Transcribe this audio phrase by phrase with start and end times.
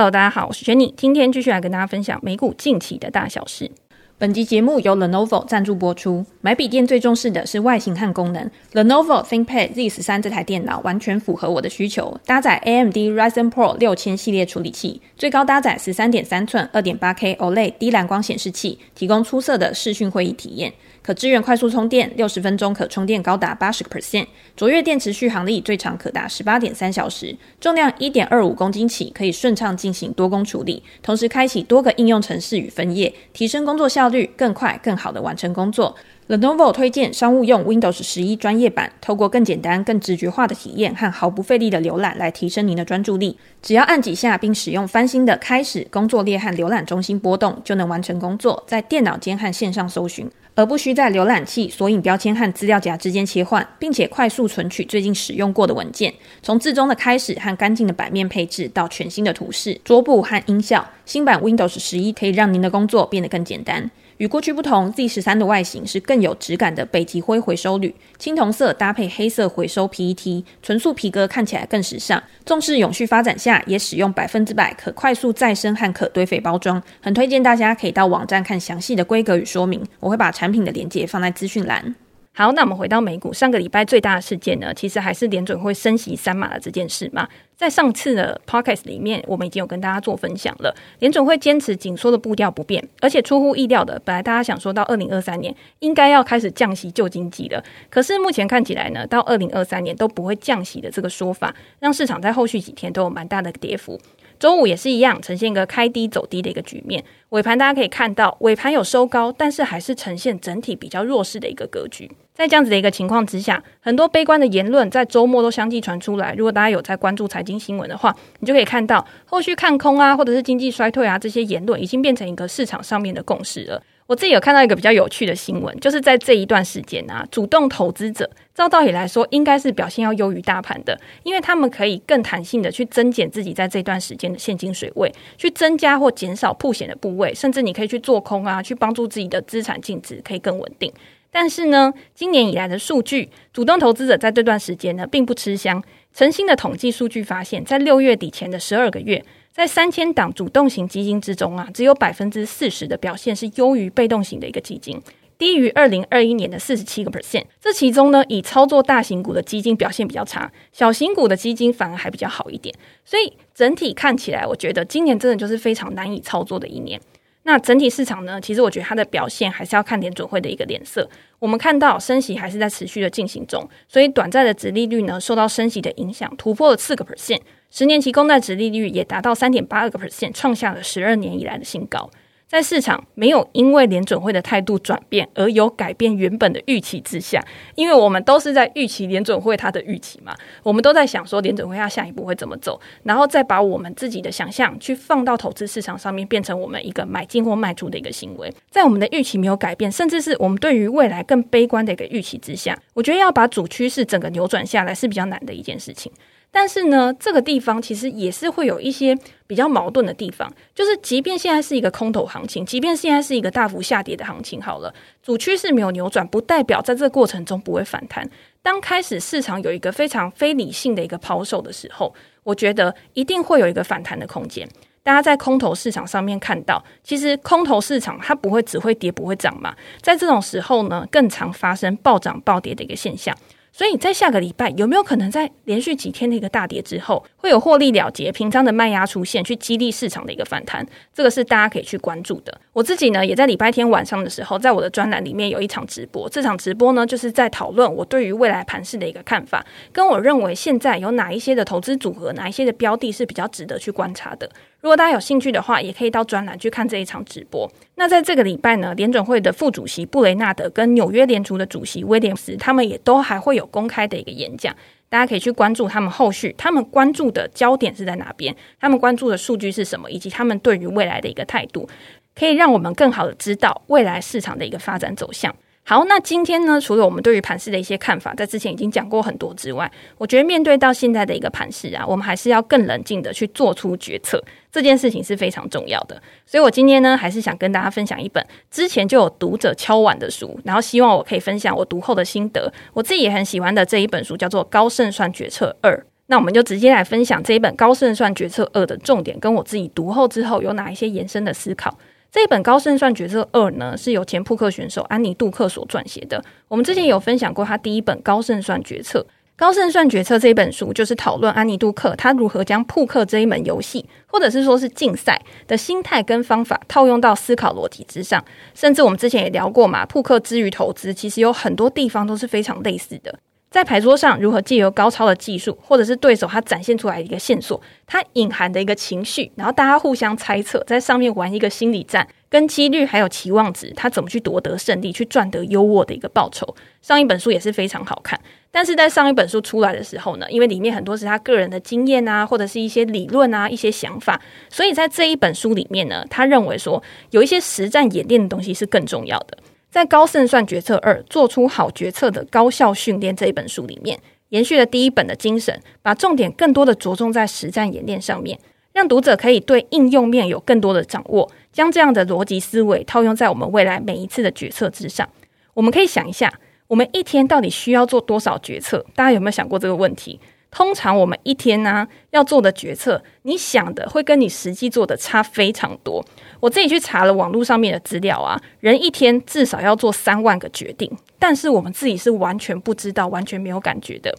[0.00, 3.70] Hello，大家好，我是 Jenny，今天继续来跟大家分享美股近期的大小事。
[4.16, 6.24] 本集节目由 Lenovo 赞助播出。
[6.40, 8.50] 买笔电最重视的是外形和功能。
[8.72, 20.72] Lenovo ThinkPad Z13 这台电脑完全符合我的需求，搭载 AMD Ryzen Pro 六千系列处理器，最高搭载十三点三寸二点八 K OLED 低蓝光显示器，提供出色的视讯会议体验。
[21.10, 24.24] 可支援快速充电，六十分钟可充电高达八十个 percent，
[24.54, 35.96] 卓越电池续航力最长可达十八点三小时，重量一点二五公斤起，可以顺畅进行多工处理，同时开启多个应用程式与分页，提升工作效率，更快更好的完成工作。
[36.30, 43.36] Lenovo 推荐商务用 Windows 十一专业版，透过更简单、更直觉化的体验和毫不费力的浏览来提升您的专注力。
[43.60, 56.14] 只要按几下，并使用翻新的开始工作列和浏览中心波动，就能完成工作，在电脑间和线上搜寻，而不需在浏览器索引标签和资料夹之间切换，并且快速存取最近使用过的文件。
[56.44, 63.90] 从字中的开始和干净的版面配置到全新的图示、桌布和音效，新版 Windows 十一可以让您的工作变得更简单。
[64.20, 72.22] 与过去不同，Z 十三的外形是更有质感的北极灰回收铝，青铜色搭配黑色回收 PET，纯素皮革看起来更时尚。
[72.44, 79.82] 重视永续发展下，也使用百分之百可快速再生和可堆肥包装，很推荐大家可以到网站看详细的规格与说明。
[80.00, 81.94] 我会把产品的链接放在资讯栏。
[82.32, 87.28] 好，那我们回到美股，上个礼拜最大的事件呢，其实还是联准会升息三码的这件事嘛。
[87.56, 104.00] 在上次的 podcast 里面，我们已经有跟大家做分享了，联准会坚持紧缩的步调不变，而且出乎意料的，本来大家想说到二零二三年应该要开始降息救经济了，可是目前看起来呢，到二零二三年都不会降息的这个说法，让市场在后续几天都有蛮大的跌幅。
[104.40, 107.04] 周五也是一样，呈现一个开低走低的一个局面。
[107.28, 112.10] 尾盘大家可以看到，尾盘有收高，但是还是呈现整体比较弱势的一个格局。
[112.32, 116.34] 在这样子的一个情况之下，很多悲观的言论在周末都相继传出来。
[116.34, 123.82] 如果大家有在关注财经新闻的话，你就可以看到后续看空啊，或者是经济衰退啊这些言论，已经变成一个市场上面的共识了。
[124.10, 140.92] 我自己有看到一个比较有趣的新闻，就是在这一段时间啊，主动投资者照道理来说应该是表现要优于大盘的，因为他们可以更弹性的去增减自己在这段时间的现金水位，去增加或减少铺险的部位，甚至你可以去做空啊，去帮助自己的资产净值可以更稳定。
[141.30, 145.80] 但是呢，今年以来的数据，主动投资者在这段时间呢并不吃香。
[146.12, 149.24] 诚心的统计数据发现，在六月底前的十二个月。
[149.52, 155.00] 在三千档主动型基金之中啊，只有百分之四十的表现是优于被动型的一个基金，
[155.36, 157.44] 低于二零二一年的四十七个 percent。
[157.60, 162.74] 这其中呢，以操作大型股的基金表现比较差，小型股的基金反而还比较好一点。
[163.04, 167.00] 所以整体看起来，我觉得今年真的就是非常难以操作的一年。
[167.42, 171.08] 那整体市场呢，其实我觉得它的表现还是要看联准会的一个脸色。
[171.38, 177.40] 我们看到升息还是在持续的进行中，所以短债的殖利率呢，受到升息的影响，突破了四个 percent。
[177.70, 182.10] 十年期公债殖利率也达到三点八二个 percent，创下了十二年以来的新高。
[182.48, 187.40] 在市场没有因为联准会的态度转变而有改变原本的预期之下，
[187.76, 198.52] 因为我们都是在预期联准会它的预期嘛，我们都在想说联准会它下一步会怎么走，然后再把我们自己的想象去放到投资市场上面，变成我们一个买进或卖出的一个行为。
[198.68, 206.10] 在我们的预期没有改变，甚至是我们对于未来更悲观的一个预期之下，我觉得要把主趋势整个扭转下来是比较难的一件事情。
[206.52, 209.16] 但是呢，这个地方其实也是会有一些
[209.46, 218.28] 比较矛盾的地方，就是即便现在是一个空头行情，即便现在是一个大幅下跌的行情，好了，主趋势没有扭转，不代表在这个过程中不会反弹。
[218.62, 222.12] 当开始市场有一个非常非理性的一个抛售的时候，
[222.42, 224.68] 我觉得一定会有一个反弹的空间。
[225.02, 233.34] 大家在空头市场上面看到，其实空头市场它不会只会跌不会涨嘛，在这种时候呢，更常发生暴涨暴跌的一个现象。
[233.72, 240.86] 所以在下个礼拜有没有可能在连续几天的一个大跌之后，会有获利了结、平仓的卖压出现，去激励市场的一个反弹？
[241.14, 242.60] 这个是大家可以去关注的。
[242.72, 246.28] 我自己呢，也在礼拜天晚上的时候，在我的专栏里面有一场直播。
[246.28, 254.50] 这场直播呢，就是在讨论我对于未来盘势的一个看法，跟我认为现在有哪一些的投资组合、哪一些的标的是比较值得去观察的。
[254.80, 257.70] 如果大家有兴趣的话，也可以到专栏去看这一场直播。
[257.96, 264.74] 那在这个礼拜呢，联准会的副主席布雷纳德跟纽约联储的主席威廉斯，他们也都还会有公开的一个演讲，
[265.10, 271.86] 大家可以去关注他们后续，他们关注的焦点是在哪边，他们关注的数据是什么，以及他们对于未来的一个态度，
[272.34, 275.54] 可以让我们更好的知道未来市场的一个发展走向。
[275.82, 284.40] 好，那今天呢，除了我们对于盘市的一些看法，在之前已经讲过很多之外，我觉得面对到现在的一个盘市啊，我们还是要更冷静的去做出决策，
[284.70, 286.22] 这件事情是非常重要的。
[286.46, 292.72] 所以我今天呢，还是想跟大家分享一本之前就有读者敲碗的书，然后希望我可以分享我读后的心得。
[292.92, 295.96] 我自己也很喜欢的这一本书，叫做《高胜算决策二》。
[296.26, 301.98] 那我们就直接来分享这一本《高胜算决策二》的重点，跟我自己读后之后有哪一些延伸的思考。
[302.32, 306.42] 这一本《高胜算决策二》呢，是由前扑克选手安妮杜克所撰写的。
[306.68, 309.18] 我们之前有分享过他第一本《高胜算决策》。
[309.56, 318.42] 《高胜算决策》这本书就是讨论安妮杜克他如何将扑克这一门游戏，或者是说是竞赛的心态跟方法套用到思考逻辑之上。
[318.74, 323.40] 甚至我们之前也聊过嘛，扑克之于投资，其实有很多地方都是非常类似的。
[323.70, 336.74] 在牌桌上，如何借由高超的技术，或者是对手他展现出来的一个线索，他隐含的一个情绪，然后大家互相猜测，在上面玩一个心理战，跟几率还有期望值，他怎么去夺得胜利，去赚得优渥的一个报酬。
[337.00, 338.40] 上一本书也是非常好看，
[338.72, 347.00] 但是在上一本书出来的时候呢，因为里面很多是他个人的经验啊，或者是一些理论啊，一些想法，所以在这一本书里面呢，他认为说
[347.30, 349.56] 有一些实战演练的东西是更重要的。
[349.90, 354.18] 在《高胜算决策二：做出好决策的高效训练》这一本书里面，
[354.50, 358.56] 延续了第一本的精神，把重点更多的着重在实战演练上面，
[358.92, 365.28] 让读者可以对应用面有更多的掌握，将这样的逻辑思维套用在我们未来每一次的决策之上。
[365.74, 366.52] 我们可以想一下，
[366.86, 369.04] 我们一天到底需要做多少决策？
[369.16, 370.38] 大家有没有想过这个问题？
[370.70, 376.24] 通常我们一天呢、要做的决策，你想的会跟你实际做的差非常多。
[376.60, 384.32] 我自己去查了网络上面的资料啊，人一天至少要做三万个决定，但是我们自己是完全不知道、完全没有感觉的。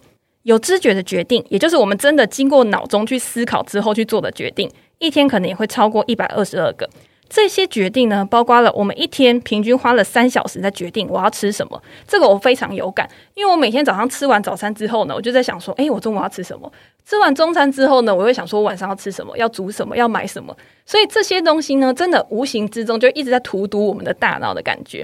[0.44, 4.68] 有知觉的决定，也就是我们真的经过脑中去思考之后去做的决定，
[4.98, 6.88] 一天可能也会超过一百二十二个。
[7.34, 11.82] 这些决定呢，包括了我们一天平均花了三小时在决定我要吃什么。
[12.06, 16.70] 这个我非常有感，因为我每天早上吃完早餐之后呢，我就在想说，诶，我中午要吃什么？
[17.06, 20.54] 吃完中餐之后呢，我会想说晚上要吃什么，要煮什么，要买什么。
[20.84, 25.02] 所以这些东西呢，真的无形之中就一直在荼毒我们的大脑的感觉。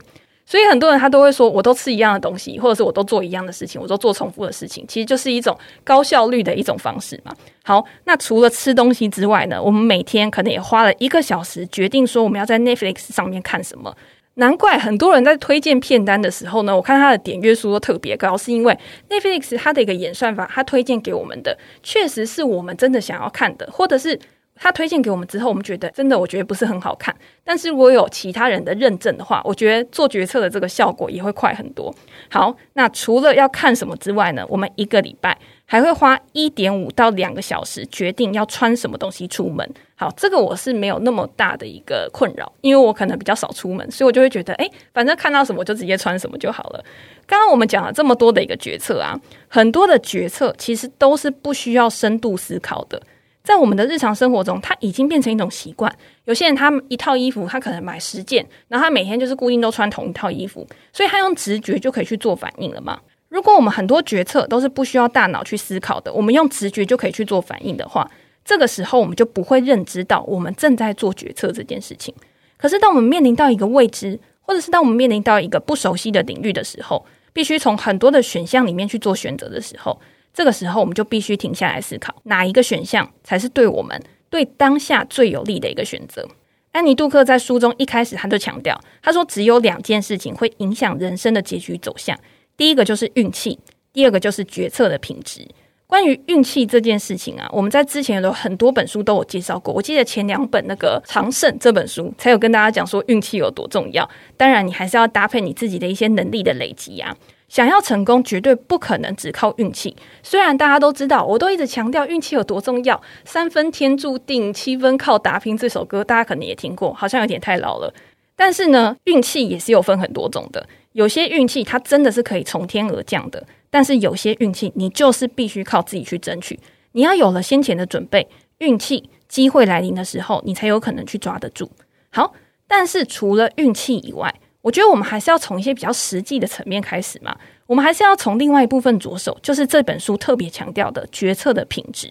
[0.51, 5.55] 所以很多人他都会说，我都吃一样的东西，或者是我都做一样的事情，我都做重复的事情，其实就是一种
[5.85, 7.37] 高效率的一种方式嘛。
[7.63, 13.95] 好，那除了吃东西之外呢，我们每天可能也花了一个小时决定说我们要在 Netflix 上面看什么。
[14.37, 18.75] 难怪很多人在推荐片单的时候呢，我看他的点阅数都特别高，是因为
[19.11, 24.19] Netflix 它的一个演算法，它推荐给我们的确实是我们真的想要看的，或者是。
[24.61, 27.15] 他推荐给我们之后，我们觉得真的，我觉得不是很好看。
[27.45, 31.95] 但是如果有其他人的认证的话，我觉得做决策的这个效果也会快很多。
[32.31, 39.67] 好，那除了要看什么之外呢，我们一个礼拜还会花一点五到两个小时决定要穿什么东西出门。
[39.97, 46.85] 好，这个我是没有那么大的一个困扰，因为我可能比较少出门，所以我就会觉得，诶，反正看到什么就直接穿什么就好了。
[47.27, 49.19] 刚刚我们讲了这么多的一个决策啊，
[49.49, 53.01] 很多的决策其实都是不需要深度思考的。
[53.43, 55.91] 在我们的日常生活中，它已经变成一种习惯。
[56.25, 63.01] 有些人他一套衣服，他可能买十件，然后他每天就是固定都穿同一套衣服，所以他用直觉就可以去做反应了嘛。
[63.31, 68.11] 如果我们很多决策都是不需要大脑去思考的，我们用直觉就可以去做反应的话，
[68.45, 72.15] 这个时候我们就不会认知到我们正在做决策这件事情。
[72.57, 79.99] 可是当我们面临到一个未知，或者是当我们面临到一个不熟悉的领域的时候，必须从很多的选项里面去做选择的时候。
[80.39, 84.01] 这个时候，我们就必须停下来思考，哪一个选项才是对我们、
[84.31, 86.25] 对当下最有利的一个选择。
[86.71, 92.17] 安妮杜克在书中一开始他就强调，他说只有两件事情会影响人生的结局走向，
[92.57, 93.59] 第一个就是运气，
[93.93, 95.45] 第二个就是决策的品质。
[95.89, 99.75] 关于运气这件事情啊，我们在之前有很多本书都有介绍过。
[99.75, 104.09] 我记得前两本那个《长胜》这本书才有跟大家讲说运气有多重要。
[104.37, 107.17] 当然，你还是要搭配你自己的一些能力的累积啊。
[107.49, 109.97] 想要成功，绝对不可能只靠运气。
[110.23, 117.93] 虽然大家都知道，我都一直强调运气有多重要，“三分天注定，七分靠打拼”这首歌，大家可能也听过，好像有点太老了。
[118.37, 120.69] 但是呢，运气也是有分很多种的。
[120.93, 126.59] 有些运气它真的是可以从天而降的，但是有些运气你就是必须靠自己去争取。
[126.93, 128.29] 你要有了先前的准备，
[128.59, 131.71] 运气机会来临的时候，你才有可能去抓得住。
[132.11, 132.35] 好，
[132.67, 134.35] 但是除了运气以外，
[134.69, 137.35] 我觉得我们还是要从一些比较实际的层面开始嘛。
[137.65, 142.07] 我们还是要从另外一部分着手，就是这本书特别强调的决策的品质。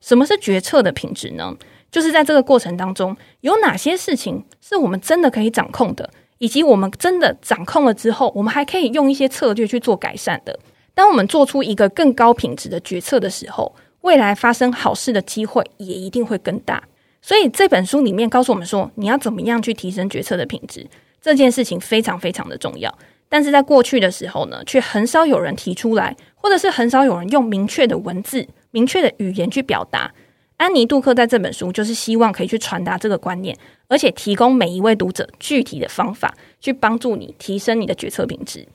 [0.00, 1.56] 什么是决策的品质呢？
[1.88, 10.58] 就是在这个过程当中，有哪些事情是我们真的可以掌控的，以及我们真的掌控了之后，我们还可以用一些策略去做改善的。
[10.94, 16.82] 当我们做出一个更高品质的决策的时候，未来发生好事的机会也一定会更大。
[17.22, 20.84] 所以这本书里面告诉我们说，你要怎么样去提升决策的品质。
[21.20, 22.92] 这件事情非常非常的重要，
[23.28, 30.12] 但是在过去的时候呢，却很少有人提出来，或者是很少有人用明确的文字、明确的语言去表达。
[30.56, 33.56] 安妮杜克在这本书就是希望可以去传达这个观念，
[33.88, 38.66] 而且提供每一位读者具体的方法，去帮助你提升你的决策品质。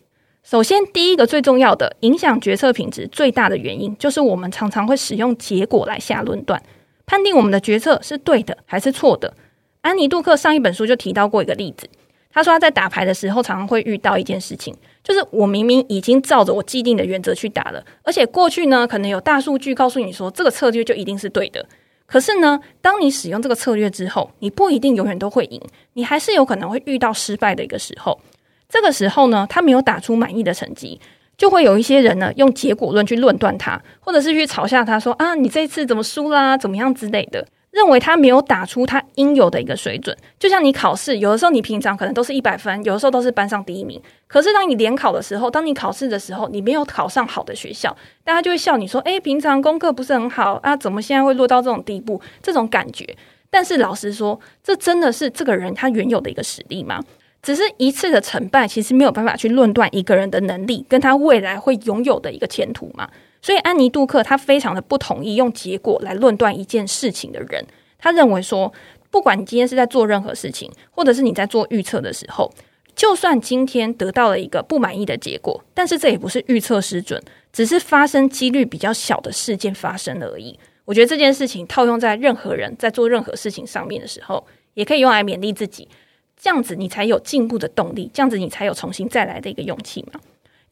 [0.41, 6.61] 首先，第一个最重要的影响决策品质最大的原因，就是我们常常会使用结果来下论断，
[7.05, 9.33] 判定我们的决策是对的还是错的。
[9.81, 11.87] 安妮·杜克上一本书就提到过一个例子，
[12.35, 21.65] 他说他在打牌的时候，常常会遇到一件事情，就是我明明已经照着我既定的原则去打了，而且过去呢，可能有大数据告诉你说这个策略就一定是对的。
[22.05, 25.61] 可是呢，当你使用这个策略之后，你不一定永远都会赢，
[25.93, 28.19] 你还是有可能会遇到失败的一个时候。
[28.67, 30.99] 这个时候呢，他没有打出满意的成绩，
[31.37, 40.15] 就会有一些人呢用结果论去论断他，或者是去嘲笑他说啊，你这次怎么输啦，怎么样之类的，认为他没有打出他应有的一个水准。
[40.39, 52.21] 就像你考试，有的时候你平常可能都是一百分，有的时候都是班上第一名，可是当你联考的时候，当你考试的时候，你没有考上好的学校，大家就会笑你说，诶，平常功课不是很好啊，怎么现在会落到这种地步？
[52.41, 53.17] 这种感觉。
[53.49, 57.03] 但是老实说，这真的是这个人他原有的一个实力吗？
[57.41, 63.07] 只是一次的成败，其实没有办法去论断一个人的能力跟他未来会拥有的一个前途嘛。
[63.45, 67.63] 所以安妮杜克他非常的不同意用结果来论断一件事情的人。
[67.99, 68.73] 他认为说，
[69.11, 72.51] 不管你今天是在做任何事情，或者是你在做预测的时候，
[72.95, 77.21] 就算今天得到了一个不满意的结果，但是这也不是预测失准，
[77.53, 80.57] 只是发生几率比较小的事件发生而已。
[80.85, 85.87] 我觉得这件事情套用在任何人在做任何事情上面的时候，也可以用来勉励自己。
[86.35, 90.19] 这样子你才有进步的动力，这样子你才有重新再来的一个勇气嘛。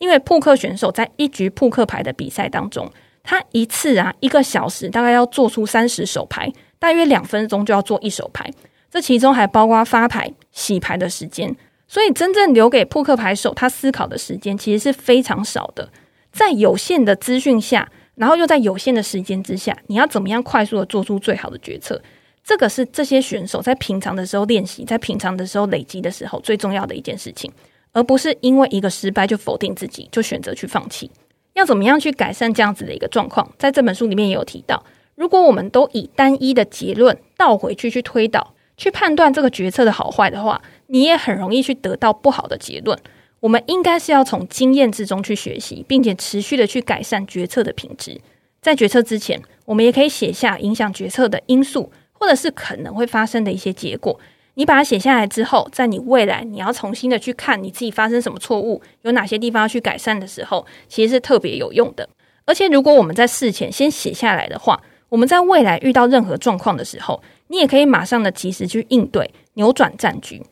[0.04, 2.92] 因为扑克选手在一局扑克牌的比赛当中，
[3.24, 8.52] 他一次啊一个小时大概要做出三十手牌，大约两分钟就要做一手牌，
[8.92, 11.56] 这其中还包括发牌、洗牌的时间，
[11.88, 15.90] 所以真正留给扑克牌手他思考的时间其实是非常少的。
[16.34, 22.02] 在有限的资讯下，然后又在有限的时间之下，你要怎么样快速的做出最好的决策？
[22.44, 27.50] 这个是这些选手在平常的时候练习，在平常的时候累积的时候最重要的一件事情，
[27.94, 31.10] 而不是因为一个失败就否定自己，就选择去放弃。
[31.54, 33.50] 要怎么样去改善这样子的一个状况？
[33.58, 34.84] 在这本书里面也有提到，
[35.16, 43.00] 如果我们都以单一的结论倒回去去推导、去判断这个决策的好坏的话，你也很容易去得到不好的结论。
[43.40, 48.20] 我们应该是要从经验之中去学习，并且持续的去改善决策的品质。
[48.62, 51.92] 在决策之前，我们也可以写下影响决策的因素。
[52.16, 54.18] 或者是可能会发生的一些结果，
[54.56, 62.08] 你把它写下来之后，在你未来你要重新的去看你自己发生什么错误，有哪些地方要去改善的时候，其实是特别有用的。
[62.46, 70.44] 而且，如果我们在事前先写下来的话，我们在未来遇到任何状况的时候，你也可以马上的及时去应对，扭转战局。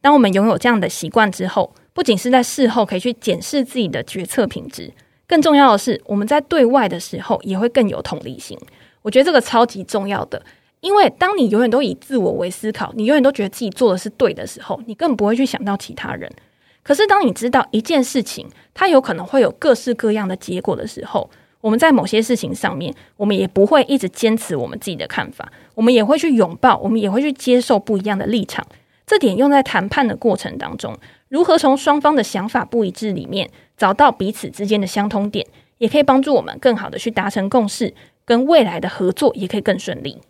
[0.00, 4.92] 当我们拥有这样的习惯之后，不仅是在事后可以去检视自己的决策品质，
[5.26, 8.58] 更重要的是，我们在对外的时候也会更有同理心。
[9.02, 10.40] 我觉得这个超级重要的。
[10.82, 16.30] 因为当你永远都以自我为思考，你永远都觉得自己做的是对的时候，你更不会去想到其他人。
[16.82, 28.66] 可是当你知道一件事情，它有可能会有各式各样的结果的时候，我们在某些事情上面，我们也不会一直坚持我们自己的看法，我们也会去拥抱，我们也会去接受不一样的立场。
[29.06, 30.98] 这点用在谈判的过程当中，
[31.28, 35.46] 如何从双方的想法不一致里面找到彼此之间的相通点，
[35.78, 40.20] 也可以帮助我们更好的去达成共识，跟未来的合作也可以更顺利。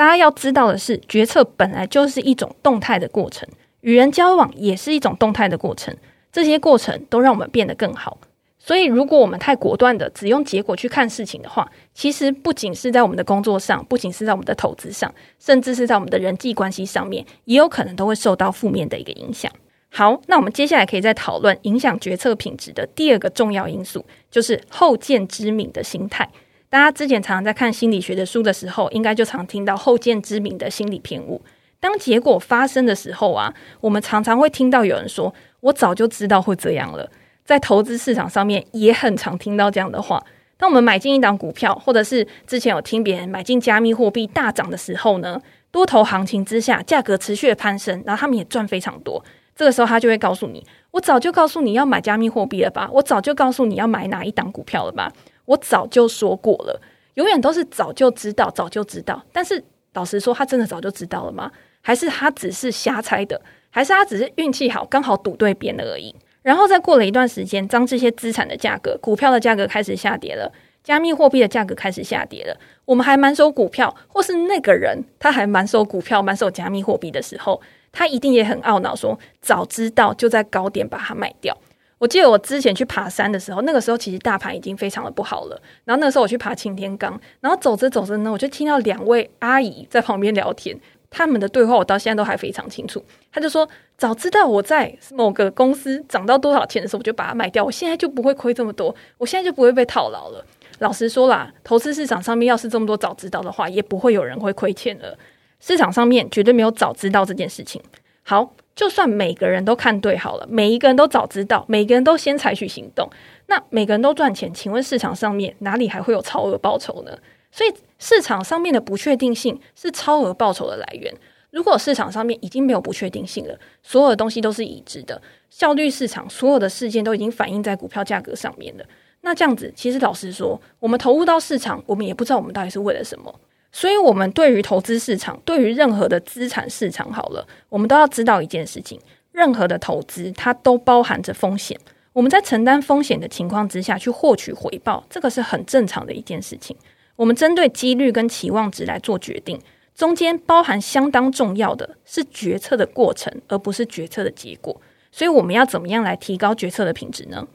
[0.00, 3.46] 大家要知道的是，决策本来就是一种动态的过程，
[3.82, 5.94] 与人交往也是一种动态的过程。
[6.32, 8.16] 这些过程都让我们变得更好。
[8.58, 19.52] 所以，如果我们太果断的只用结果去看事情的话，其实不仅是在我们的工作上，不仅是在我们的投资上，甚至是在我们的人际关系上面，也有可能都会受到负面的一个影响。
[19.90, 26.26] 好，那我们接下来可以再讨论影响决策品质的第二个重要因素，就是后见之明的心态。
[26.70, 31.42] 大家之前常常在看心理学的书的时候，应该就常听到后见之明的心理偏误。
[31.80, 37.10] 当结果发生的时候啊，我们常常会听到有人说：“我早就知道会这样了。”
[37.44, 40.24] 在投资市场上面也很常听到这样的话。
[40.56, 45.40] 当我们买进一档股票，或者是之前有听别人买进加密货币大涨的时候呢，
[45.72, 49.24] 多头行情之下，价格持续的攀升，然后他们也赚非常多。
[49.56, 52.88] 这个时候他就会告诉你：“我早就告诉你要买加密货币了吧？
[52.92, 55.12] 我早就告诉你要买哪一档股票了吧？”
[55.50, 56.80] 我早就说过了，
[57.14, 59.20] 永远都是早就知道，早就知道。
[59.32, 59.62] 但是
[59.94, 61.50] 老实说，他真的早就知道了吗？
[61.80, 63.40] 还是他只是瞎猜的？
[63.70, 66.14] 还是他只是运气好，刚好赌对边了而已？
[66.42, 70.52] 然后再过了一段时间，当这些资产的价格、股票的价格开始下跌了，
[70.84, 81.56] 加密货币的价格开始下跌了，我们还满手股票，或是那个人他还满手股票、满手加密货币的时候，他一定也很懊恼，说早知道就在高点把它卖掉。
[82.00, 85.62] 我记得我之前去爬山的时候，那个时候其实大盘已经非常的不好了。
[85.84, 90.74] 然后那个时候我去爬擎天岗，然后走着走着呢，我就听到两位阿姨在旁边聊天。
[91.10, 93.04] 他们的对话我到现在都还非常清楚。
[93.30, 100.42] 他就说：“早知道我在某个公司涨到多少钱的时候，我就把它卖掉，我现在就不会亏这么多，我现在就不会被套牢了。”
[100.78, 105.18] 老实说啦，投资市场上面要是这么多早知道的话，也不会有人会亏钱了。
[105.58, 107.82] 市场上面绝对没有早知道这件事情。
[108.22, 113.10] 好，就算每个人都看对好了，每一个人都早知道，每个人都先采取行动，
[113.44, 117.14] 那每个人都赚钱，请问市场上面哪里还会有超额报酬呢？
[117.52, 121.14] 所以市场上面的不确定性是超额报酬的来源。
[121.50, 125.20] 如果市场上面已经没有不确定性了，所有的东西都是已知的，
[125.50, 128.84] 效率市场所有的事件都已经反映在股票价格上面了。
[129.20, 133.38] 那这样子，其实老实说，我们投入到市场，我们也不知道我们到底是为了什么。
[133.72, 139.00] 所以，我们对于投资市场，对于任何的资产市场，好了，我们都要知道一件事情：
[139.32, 141.78] 任何的投资，它都包含着风险。
[142.12, 146.76] 我们在承担风险的情况之下去获取回报，这个是很正常的一件事情。
[147.14, 149.60] 我们针对几率跟期望值来做决定，
[149.94, 154.80] 中间包含相当重要的是决策的过程，而不是决策的结果。
[155.12, 157.46] 所以，我们要怎么样来提高决策的品质呢？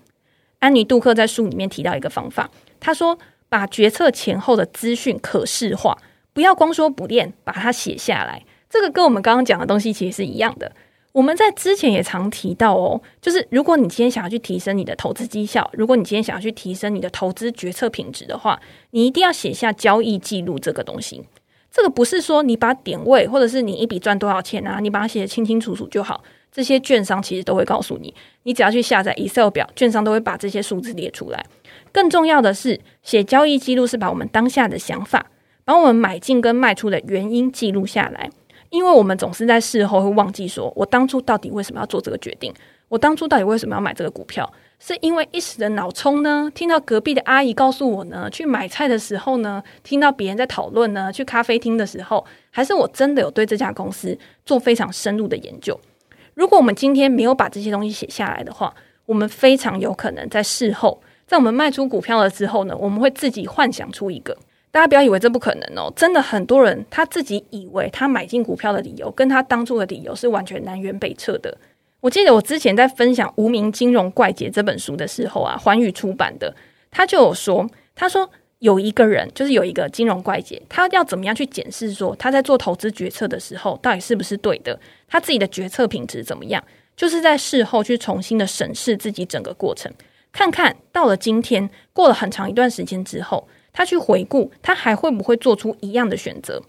[0.60, 5.98] 安妮·杜克在书里面提到一个方法，他说：“把决策前后的资讯可视化，
[6.34, 8.44] 不要光说不练，把它写下来。
[8.70, 10.72] 这个跟我们刚刚讲的东西其实是一样的。
[11.14, 18.60] 我们在之前也常提到哦，就是如果你今天想要去提升你的投资绩效，如果你今天想要去提升你的投资决策品质的话，
[18.92, 21.24] 你一定要写下交易记录这个东西。
[21.72, 31.46] 这个不是说你把点位或者是你一笔赚多少钱啊，你把它写得清清楚楚就好。”这些券商其实都会告诉你，你只要去下载 Excel 表，券商都会把这些数字列出来。
[31.96, 35.28] 更重要的是，写交易记录是把我们当下的想法，
[35.64, 38.30] 把我们买进跟卖出的原因记录下来。
[38.70, 42.54] 因为我们总是在事后会忘记说，我当初到底为什么要做这个决定？
[42.90, 44.52] 我当初到底为什么要买这个股票？
[44.78, 46.52] 是因为一时的脑冲呢？
[46.54, 48.30] 听到隔壁的阿姨告诉我呢？
[48.30, 49.64] 去买菜的时候呢？
[49.82, 51.10] 听到别人在讨论呢？
[51.14, 52.26] 去咖啡厅的时候？
[52.52, 55.80] 还是我真的有对这家公司做非常深入的研究？
[56.34, 58.76] 如果我们今天没有把这些东西写下来的话，
[59.06, 64.38] 我们非常有可能在事后，在我们卖出股票了之后呢，我们会自己幻想出一个。
[64.72, 71.58] 大家不要以为这不可能哦，真的很多人他自己以为他买进股票的理由跟他当初的理由是完全南辕北辙的。
[72.02, 76.54] 我记得我之前在分享《无名金融怪杰》这本书的时候啊，环宇出版的，
[76.92, 78.30] 他就有说，他说。
[78.60, 84.80] 有一个人，就是有一个金融怪杰，他要怎么样去检视说他在做投资决策的时候，到底是不是对的？
[85.08, 86.64] 他自己的决策品质怎么样？
[86.96, 89.92] 就是在事后去重新的审视自己整个过程，
[90.36, 96.62] 看看到了今天，过了很长一段时间之后，他去回顾，他还会不会做出一样的选择？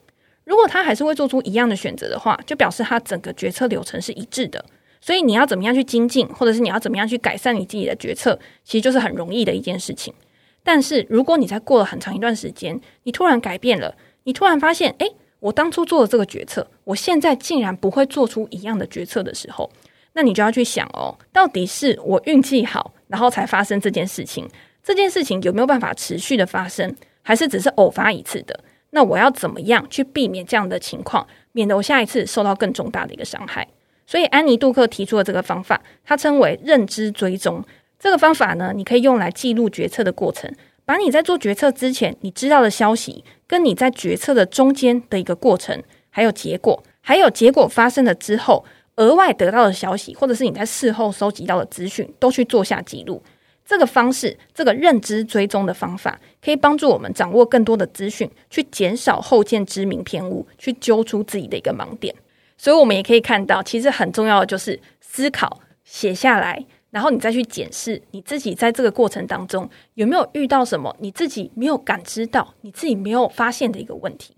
[0.44, 4.64] 如果他还是会做出一样的选择的话，就表示他整个决策流程是一致的。
[5.00, 10.14] 所以你要怎么样去精进，或者是你要怎么样去改善你自己的决策，其实就是很容易的一件事情。
[10.62, 19.68] 但是，如果你在过了很长一段时间，你突然改变了，你突然发现，诶，我当初做的这个决策，我现在竟然不会做出一样的决策的时候，
[20.12, 24.48] 那你就要去想哦，到底是我运气好，然后才发生这件事情，
[24.82, 28.58] 这件事情有没有办法持续的发生，还是只是偶发一次的？
[28.90, 33.66] 那我要怎么样去避免这样的情况，免得我下一次受到更重大的一个伤害？
[34.06, 37.62] 所以，安妮·杜克提出了这个方法，它称为认知追踪。
[37.98, 40.48] 这个方法呢，你可以用来记录决策的过程，
[40.84, 48.64] 把你在做决策之前你知道的消息，跟你在决策的中间的一个过程，还有结果，还有结果发生了之后
[48.96, 53.22] 额外得到的消息，或者是你在事后收集到的资讯，都去做下记录。
[53.64, 62.14] 这个方式，这个认知追踪的方法，可以帮助我们掌握更多的资讯，去减少后见之明偏误，去揪出自己的一个盲点。
[62.56, 66.64] 所以，我们也可以看到，其实很重要的就是思考，写下来。
[66.90, 74.34] 然后你再去检视你自己在这个过程当中有没有遇到什么你自己没有感知到、你自己没有发现的一个问题。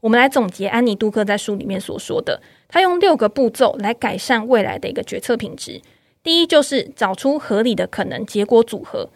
[0.00, 5.82] 我们来总结安妮·杜克在书里面所说的，他用六个步骤来改善未来的一个决策品质。
[6.22, 9.08] 第一就是找出合理的可能结果组合，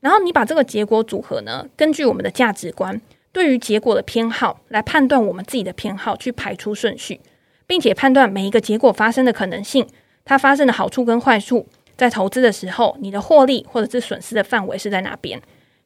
[0.00, 3.00] 然后你把这个结果组合呢，根据我们的价值观
[3.32, 7.20] 对于结果的偏好来判断我们自己的偏好，去排出顺序，
[7.66, 9.86] 并且判断每一个结果发生的可能性，
[10.24, 11.66] 它发生的好处跟坏处。
[11.96, 15.40] 在投资的时候，你的获利或者是损失的范围是在哪边？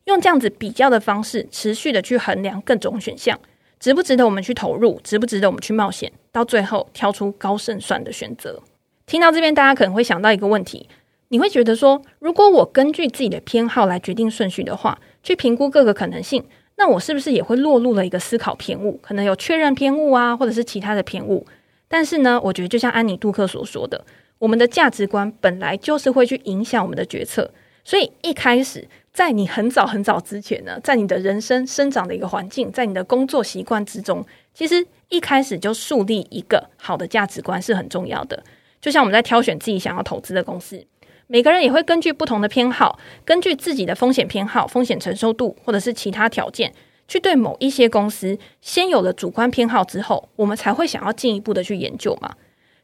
[0.04, 3.38] 用这样子比较的方式，持续的去衡量各种选项，
[3.86, 8.60] 值不值得我们去投入，值不值得我们去冒险，到最后挑出高胜算的选择。
[9.06, 10.88] 听到这边，大家可能会想到一个问题：
[11.28, 16.44] 你会觉得说，如果我根据自己的偏好来决定顺序的话，去评估各个可能性，
[16.74, 18.98] 那我是不是也会落入了一个思考偏误？
[19.00, 21.46] 可能有确认偏误啊，或者是其他的偏误。
[21.86, 24.04] 但是呢，我觉得就像安妮·杜克所说的。
[24.40, 27.48] 我们的价值观本来就是会去影响我们的决策，
[27.84, 38.44] 所以一开始，在你很早很早之前呢，在你的人生生长的一个环境，在你的工作习惯之中，其实一开始就树立一个好的价值观是很重要的。
[38.78, 40.84] 就像我们在挑选自己想要投资的公司，
[41.28, 46.74] 每个人也会根据不同的偏好，根据自己的风险偏好、风险承受度或者是其他条件，
[47.08, 52.34] 去对某一些公司先有了主观偏好之后，我们才会想要进一步的去研究嘛。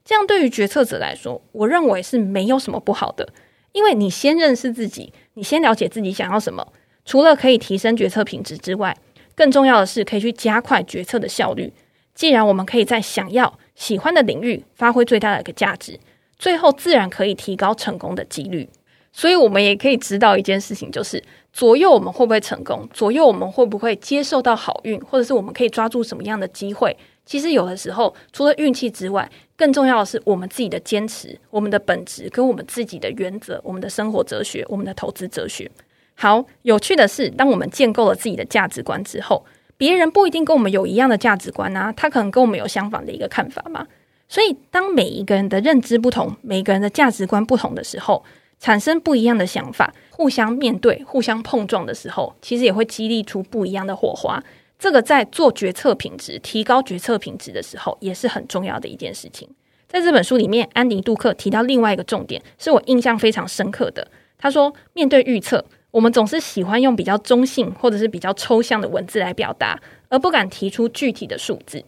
[0.02, 3.28] 这样对于决策者来说，我认为是没有什么不好的。
[3.72, 6.66] 因为你先认识自己，你先了解自己想要什么，
[7.04, 8.96] 除了可以提升决策品质之外，
[9.34, 11.72] 更重要的是可以去加快决策的效率。
[12.14, 15.98] 既然我们可以在想要、喜欢的领域发挥最大的一个价值，
[16.38, 18.68] 最后自然可以提高成功的几率。
[19.14, 26.96] 所以，我们也可以知道一件事情，就是左右我们会不会成功，左右我们会不会接受到好运，或者是我们可以抓住什么样的机会。
[27.24, 35.70] 其实有的时候，除了运气之外，更重要的是我们自己的坚持、我们的本质跟我们自己的原则、我们的生活哲学、我们的投资哲学。
[36.14, 39.44] 好，有趣的是，当我们建构了自己的价值观之后，
[39.76, 43.86] 别人不一定跟我们有一样的价值观啊，他可能跟我们有相反的一个看法嘛。
[44.28, 48.24] 所以，当每一个人的认知不同，每个人的价值观不同的时候，
[48.58, 54.42] 产生不一样的想法，互相面对、互相碰撞的时候，其实也会激励出不一样的火花。
[54.82, 59.48] 这个在做决策品质、提高决策品质的时候，也是很重要的一件事情。
[59.86, 64.08] 在这本书里面，安妮·杜克提到另外一个重点，是我印象非常深刻的。
[64.36, 71.84] 他说，面对预测，我们总是喜欢用比较中性或者是比较抽象的文字来表达，而不敢提出具体的数字。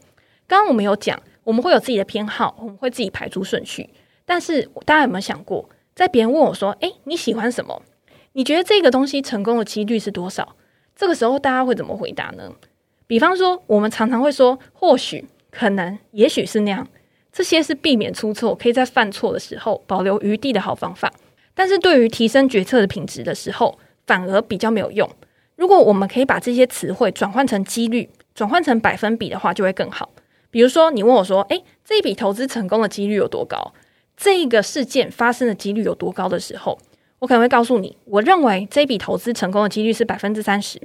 [0.47, 3.91] 刚刚我们有讲，我们会有自己的偏好，我们会自己排出顺序。
[4.25, 7.83] 但是大家有没有想过，在别人问我说：“诶，你喜欢什么？
[8.35, 10.55] 你觉得这个东西成功的几率是多少？”
[10.95, 12.53] 这个时候大家会怎么回答呢？
[13.07, 16.87] 比方说，我们常常会说“或许”“可能”“也许是那样”，
[17.33, 21.13] 这些是避免出错，可以在犯错的时候保留余地的好方法。
[21.55, 25.09] 但是对于提升决策的品质的时候，反而比较没有用。
[25.57, 30.11] 如果我们可以把这些词汇转换成几率，转换成百分比的话，就会更好。
[30.51, 33.73] 比如说，你问我说：“诶，这一笔投资成功的几率有多高？
[34.17, 36.79] 这个事件发生的几率有多高？”的时候，
[37.19, 40.81] 我可能会告诉你，我认为这笔投资成功的几率是百分之三十。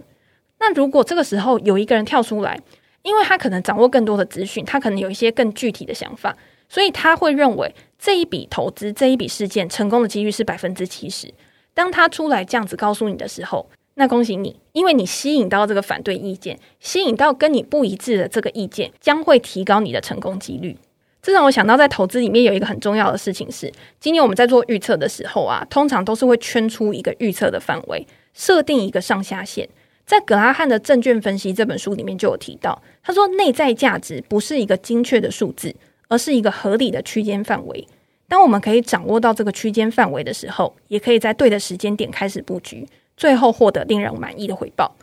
[0.60, 2.60] 那如果这个时候有一个人跳出来，
[3.02, 6.36] 因为他可能掌握更多的资讯，他可能有一些更具体的想法，
[6.68, 11.34] 所以他会认为这一笔投资、这一笔事件成功的几率是百分之七十。
[11.74, 20.78] 当他出来这样子告诉你的时候，那恭喜你，因为你吸引到这个反对意见，吸引到跟你不一致的这个意见，将会提高你的成功几率。
[21.22, 29.68] 这让我想到，在投资里面有一个很重要的事情是，今天我们在做预测的时候啊，通常都是会圈出一个预测的范围，设定一个上下限。
[30.10, 35.76] 在葛拉汉的《证券分析》这本书里面就有提到，他说内在价值不是一个精确的数字，
[36.08, 37.88] 而是一个合理的区间范围。
[38.28, 44.96] 当我们可以掌握到这个区间范围的时候，也可以在对的时间点开始布局，最后获得令人满意的回报。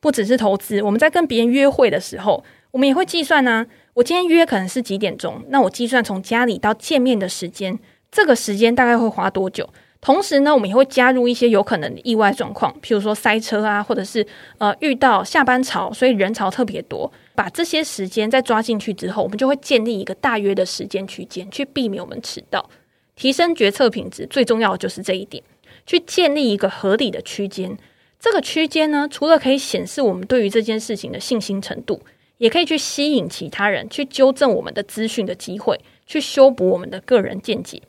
[0.00, 3.66] 不只是投资，我们在跟别人约会的时候，我们也会计算啊。
[3.92, 7.78] 我今天约可能是几点钟，那我计算从家里到见面的时间，
[8.10, 9.68] 这个时间大概会花多久？
[10.04, 14.24] 同时呢，我们也会加入一些有可能的意外状况，譬如说塞车啊，或者是
[14.58, 17.10] 呃遇到下班潮，所以人潮特别多。
[17.34, 22.68] 把这些时间再抓进去之后，我们就会建立一个大约的时间区间，去避免我们迟到。
[23.16, 25.42] 提升决策品质最重要的就是这一点，
[25.86, 27.74] 去建立一个合理的区间。
[28.20, 32.02] 这个区间呢，除了可以显示我们对于这件事情的信心程度，
[32.36, 37.80] 也可以去吸引其他人去纠正我们的资讯的机会，去修补我们的个人见解。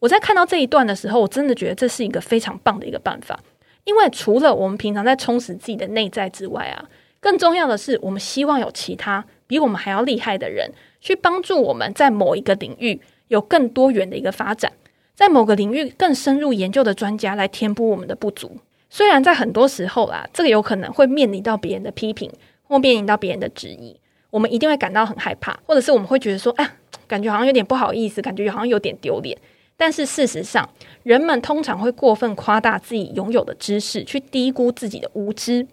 [0.00, 3.38] 我在看到这一段的时候，我真的觉得这是一个非常棒的一个办法，
[3.84, 6.84] 因为除了我们平常在充实自己的内在之外啊，
[7.20, 14.72] 更重要的是，我们希望有其他比我们还要厉害的人去帮助我们在某一个领域有更多元的一个发展，
[15.14, 18.58] 在某个领域更深入研究的专家来填补我们的不足。
[18.88, 22.30] 虽然在很多时候啊，这个有可能会面临到别人的批评，
[22.62, 23.98] 或面临到别人的质疑，
[24.30, 26.70] 我们一定会感到很害怕，或者是我们会觉得说，哎，
[27.08, 29.36] 感觉好像有点不好意思，感觉好像有点丢脸。
[29.78, 30.68] 但是事实上，
[31.04, 35.66] 人们通常会过分夸大自己拥有的知识，去低估自己的无知。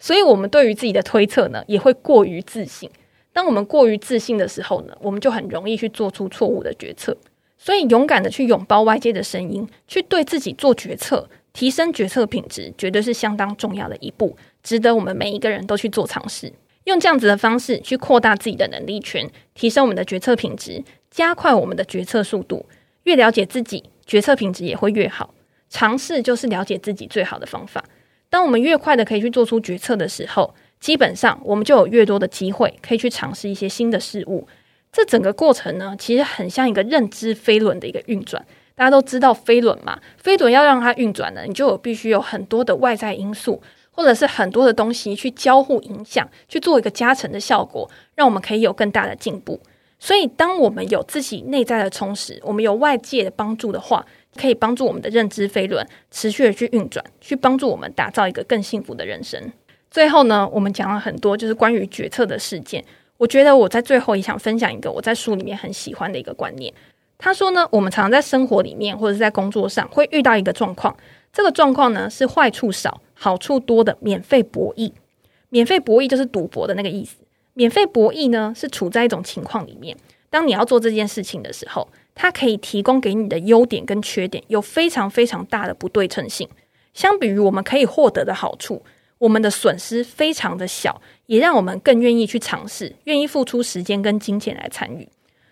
[0.00, 2.90] 所以，我们对于自己的推测呢，也会过于自信。
[3.32, 7.16] 当我们过于自信的时候呢，我们就很容易去做出错误的决策。
[7.56, 16.52] 所以，勇敢的去拥抱外界的声音，去对自己做决策，提升决策品质，绝对是相当重要的一步，值得我们每一个人都去做尝试。
[16.84, 22.66] 用这样子的方式去扩大自己的能力圈，提升我们的决策品质，加快我们的决策速度。
[23.04, 25.34] 越了解自己，决策品质也会越好。
[25.68, 27.82] 尝试就是了解自己最好的方法。
[28.28, 34.46] 当我们越快的可以去做出决策的时候，基本上我们就有越多的机会可以去尝试一些新的事物。
[34.90, 38.44] 这整个过程呢，其实很像一个认知飞轮的一个运转。
[38.74, 49.60] 大家都知道飞轮嘛，飞轮要让它运转呢，你就有必须有很多的外在因素，或者是很多的东西去交互影响，去做一个加成的效果，让我们可以有更大的进步。
[50.04, 54.04] 所以，当我们有自己内在的充实，我们有外界的帮助的话，
[54.36, 59.40] 可以帮助我们的认知飞轮持续的去运转，去帮助我们打造一个更幸福的人生。
[59.92, 62.84] 最后呢，我们讲了很多就是关于决策的事件。
[63.16, 66.74] 我觉得我在最后也想分享一个我在书里面很喜欢的一个观念。
[67.16, 70.96] 他说呢，我们常常在生活里面或者是在工作上会遇到一个状况，
[71.32, 74.90] 这个状况呢是坏处少、好处多的免费博弈。
[75.50, 77.18] 免费博弈就是赌博的那个意思。
[77.54, 79.96] 免费博弈呢是处在一种情况里面，
[80.30, 86.48] 当你要做这件事情的时候，它可以提供给你的优点跟缺点有非常非常大的不对称性。
[86.94, 88.82] 相比于我们可以获得的好处，
[89.18, 95.08] 我们的损失非常的小，也让我们更愿意去尝试，愿意付出时间跟金钱来参与。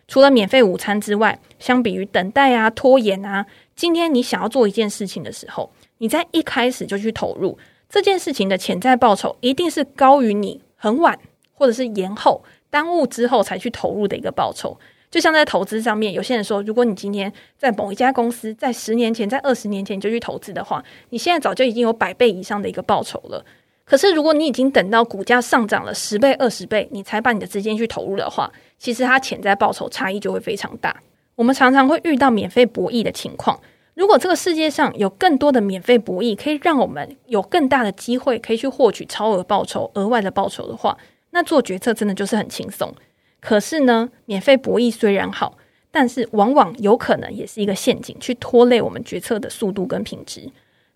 [0.07, 7.57] 除了免费午餐之外，相比于等待啊、拖延啊，今天你想要做一件事情的时候，你在一开始就去投入
[7.89, 11.19] 这件事情的潜在报酬，一定是高于你很晚
[11.61, 14.75] 或者是延后、耽误之后才去投入的一个报酬。
[15.11, 23.45] 就像在投资上面，有些人说，如果你今天在某一家公司，在十年前、在二十年前就去投资的话，你现在早就已经有百倍以上的一个报酬了。
[23.85, 30.97] 可是，如果你已经等到股价上涨了十倍、二十倍，你才把你的资金去投入的话，其实它潜在报酬差异就会非常大。
[31.35, 33.61] 我们常常会遇到免费博弈的情况。
[33.95, 40.97] 如果这个世界上有更多的免费博弈，可以让我们有更大的机会可以去获取超额报酬、额外的报酬的话，
[41.31, 42.95] 那做决策真的就是很轻松。
[43.41, 45.57] 可是呢，免费博弈虽然好，
[45.91, 50.51] 但是往往有可能也是一个陷阱，去拖累我们决策的速度跟品质。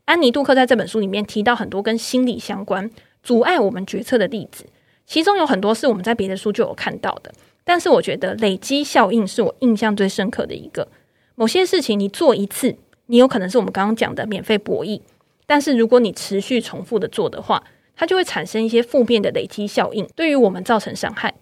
[0.04, 2.90] 安妮·杜克在这本书里面提到很多跟心理相关、
[3.22, 4.66] 阻碍我们决策的例子，
[5.06, 7.32] 其中有很多是我们在别的书就有看到的。
[7.64, 10.86] 但是我觉得累积效应是我印象最深刻的一个。
[11.34, 15.00] 某些事情你做一次，你有可能是我们刚刚讲的免费博弈，
[15.46, 17.64] 但是如果你持续重复的做的话，
[17.96, 21.34] 它就会产生一些负面的累积效应，对于我们造成伤害。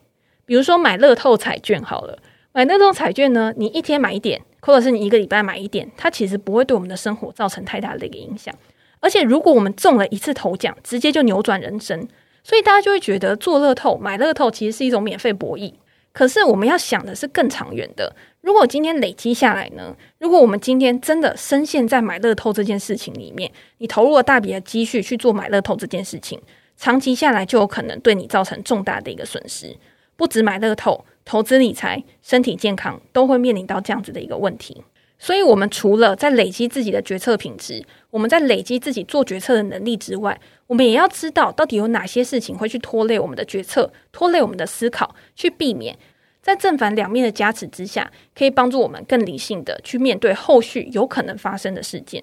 [0.44, 2.18] 比如说买乐透彩券好了，
[2.52, 4.42] 买乐透彩券呢，你一天买一点。
[4.64, 8.54] 或者是你一个礼拜买一点，它其实不会对我们的生活造成太大的一个影响。
[9.00, 12.06] 而且，如果我们中了一次头奖，直接就扭转人生，
[12.44, 15.72] 所以大家就会觉得做乐透、买乐透其实是一种免费博弈。
[16.12, 18.14] 可是，我们要想的是更长远的。
[18.40, 19.96] 如果今天累积下来呢？
[20.18, 26.40] 如果我们今天真的深陷在买乐透这件事情里面，你投入了大笔的积蓄去做买乐透这件事情，
[26.76, 29.76] 长期下来就有可能对你造成重大的一个损失。
[30.16, 31.04] 不止买乐透。
[31.24, 34.82] 投资理财、身体健康都会面临到这样子的一个问题，
[35.20, 45.98] 所以，我们除了在累积自己的决策品质，我们在累积自己做决策的能力之外，我们也要知道到底有哪些事情会去拖累我们的决策、拖累我们的思考，去避免
[46.42, 52.22] 在正反两面的加持之下，可以帮助我们更理性的去面对后续有可能发生的事件。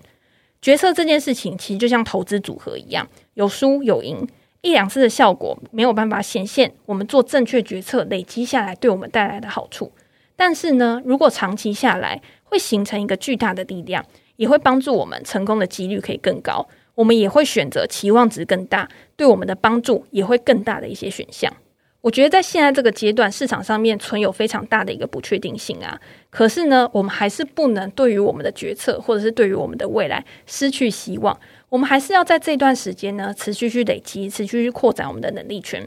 [0.61, 4.27] 决策这件事情其实就像投资组合一样，有输有赢。
[4.61, 9.91] 一两次的效果没有办法显现我们做正确决策累积下来对我们带来的好处，
[10.35, 14.05] 但是呢，如果长期下来会形成一个巨大的力量，
[14.39, 16.65] 也会帮助我们成功的几率可以更高。
[16.95, 21.53] 我们也会选择期望值更大，对我们的帮助也会更大的一些选项。
[21.99, 25.99] 我觉得在现在这个阶段，市场上面存有非常大的一个不确定性啊。
[26.29, 31.37] 可是呢，我们还是不能对于我们的决策或者是对于我们的未来失去希望。
[31.67, 35.85] 我们还是要在这段时间呢，持续去累积，持续去扩展我们的能力圈。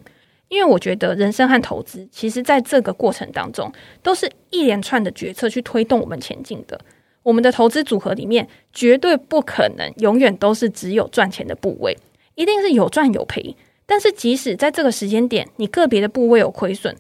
[0.49, 6.79] 因为我觉得人生和投资，其实在这个过程当中，都是一连串的决策去推动我们前进的。
[7.23, 11.97] 我们的投资组合里面，绝对不可能永远都是只有赚钱的部位，
[12.35, 13.57] 一定是有赚有赔。
[13.87, 16.97] 但是即使在这个时间点，你个别的部位有亏损，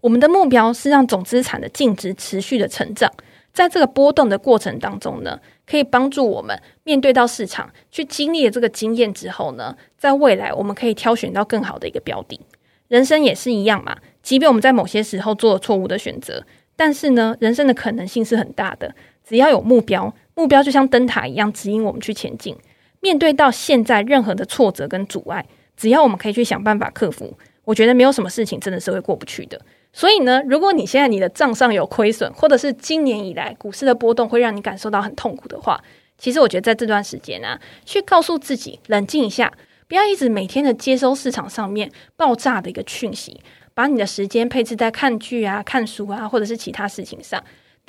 [0.00, 3.12] 我们的目标是让总资产的净值持续的成长。
[3.52, 12.40] 在这个波动的过程当中呢，可以帮助我们面对到市场，去经历了这个经验之后呢，在未来我们可以挑选到更好的一个标的。
[12.86, 16.44] 人生也是一样嘛，即便我们在某些时候做了错误的选择，
[16.76, 18.94] 但是呢，人生的可能性是很大的。
[19.30, 22.56] 只要有目标，目标就像灯塔一样指引我们去前进。
[22.98, 29.60] 面对到现在任何的挫折跟阻碍，只要我们可以去想办法克服，我觉得没有什么事情真的是会过不去的。
[29.92, 35.80] 所以呢，如果你现在你的账上有亏损，或者是今年以来股市的波动会让你感受到很痛苦的话，
[36.18, 39.52] 其实我觉得在这段时间啊，去告诉自己冷静一下，
[39.86, 43.40] 不要一直每天的接收市场上面爆炸的一个讯息，
[43.74, 47.40] 把你的时间配置在看剧啊、看书啊，或者是其他事情上。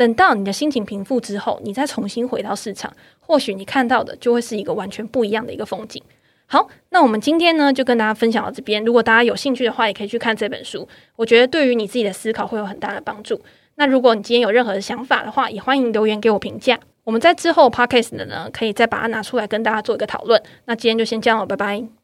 [0.02, 6.02] 等到你的心情平复之后，你再重新回到市场，或许你看到的就会是一个完全不一样的一个风景。
[6.48, 8.84] 好，那我们今天呢，就跟大家分享到这边。
[8.84, 10.88] 如果大家有兴趣的话，也可以去看这本书。
[11.16, 13.40] 我觉得对于你自己的思考会有很大的帮助。
[13.76, 16.80] 那如果你今天有任何的想法的话，也欢迎留言给我评价。
[17.04, 20.42] 我们在之后 podcast 的呢，可以再把它拿出来跟大家做一个讨论。
[20.66, 22.01] 那今天就先这样了，拜拜。